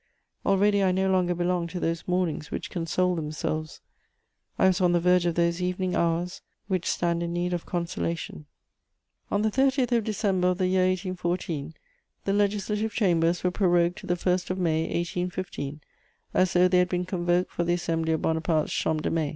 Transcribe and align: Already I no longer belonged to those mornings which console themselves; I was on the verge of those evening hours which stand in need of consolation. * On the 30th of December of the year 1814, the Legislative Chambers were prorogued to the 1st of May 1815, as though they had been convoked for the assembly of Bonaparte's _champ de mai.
Already 0.47 0.81
I 0.81 0.91
no 0.91 1.11
longer 1.11 1.35
belonged 1.35 1.69
to 1.69 1.79
those 1.79 2.07
mornings 2.07 2.49
which 2.49 2.71
console 2.71 3.15
themselves; 3.15 3.81
I 4.57 4.65
was 4.65 4.81
on 4.81 4.93
the 4.93 4.99
verge 4.99 5.27
of 5.27 5.35
those 5.35 5.61
evening 5.61 5.93
hours 5.95 6.41
which 6.65 6.87
stand 6.89 7.21
in 7.21 7.33
need 7.33 7.53
of 7.53 7.67
consolation. 7.67 8.47
* 8.89 9.31
On 9.31 9.43
the 9.43 9.51
30th 9.51 9.91
of 9.95 10.03
December 10.03 10.47
of 10.47 10.57
the 10.57 10.65
year 10.65 10.87
1814, 10.87 11.75
the 12.25 12.33
Legislative 12.33 12.91
Chambers 12.95 13.43
were 13.43 13.51
prorogued 13.51 13.99
to 13.99 14.07
the 14.07 14.15
1st 14.15 14.49
of 14.49 14.57
May 14.57 14.85
1815, 14.85 15.81
as 16.33 16.53
though 16.53 16.67
they 16.67 16.79
had 16.79 16.89
been 16.89 17.05
convoked 17.05 17.51
for 17.51 17.63
the 17.63 17.75
assembly 17.75 18.13
of 18.13 18.23
Bonaparte's 18.23 18.71
_champ 18.73 19.01
de 19.03 19.11
mai. 19.11 19.29